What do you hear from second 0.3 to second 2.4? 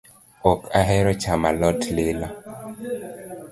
Ok ahero chamo alot lilo